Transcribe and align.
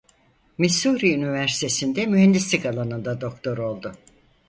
Missouri 0.57 1.13
Üniversitesinde 1.13 2.05
mühendislik 2.05 2.65
alanında 2.65 3.21
doktor 3.21 3.57
oldu. 3.57 3.91